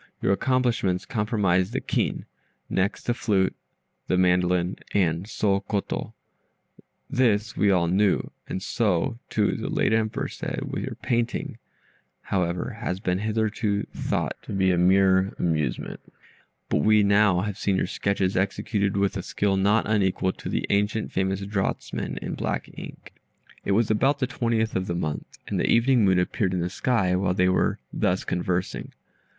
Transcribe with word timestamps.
Your 0.19 0.31
accomplishments 0.33 1.05
comprised 1.05 1.73
the 1.73 1.79
kin, 1.79 2.25
next 2.71 3.03
the 3.03 3.13
flute, 3.13 3.55
the 4.07 4.17
mandolin, 4.17 4.77
and 4.95 5.27
soh 5.29 5.59
koto 5.59 6.15
this 7.07 7.55
we 7.55 7.69
all 7.69 7.85
knew, 7.87 8.31
and 8.49 8.63
so, 8.63 9.19
too, 9.29 9.55
the 9.55 9.69
late 9.69 9.93
Emperor 9.93 10.27
said: 10.27 10.63
your 10.75 10.95
painting, 11.03 11.59
however, 12.21 12.77
has 12.79 12.99
been 12.99 13.19
hitherto 13.19 13.83
thought 13.93 14.35
to 14.41 14.53
be 14.53 14.75
mere 14.75 15.35
amusement, 15.37 15.99
but 16.67 16.77
we 16.81 17.03
now 17.03 17.41
have 17.41 17.59
seen 17.59 17.75
your 17.75 17.85
sketches 17.85 18.35
executed 18.35 18.97
with 18.97 19.15
a 19.15 19.21
skill 19.21 19.55
not 19.55 19.87
unequal 19.87 20.31
to 20.31 20.49
the 20.49 20.65
ancient 20.71 21.11
famous 21.11 21.41
draughtsmen 21.41 22.17
in 22.23 22.33
black 22.33 22.67
ink." 22.73 23.13
It 23.63 23.73
was 23.73 23.91
about 23.91 24.17
the 24.17 24.25
twentieth 24.25 24.75
of 24.75 24.87
the 24.87 24.95
month, 24.95 25.37
and 25.47 25.59
the 25.59 25.69
evening 25.69 26.03
moon 26.05 26.17
appeared 26.17 26.55
in 26.55 26.59
the 26.61 26.71
sky, 26.71 27.15
while 27.15 27.35
they 27.35 27.47
were 27.49 27.77
thus 27.93 28.23
conversing. 28.23 28.93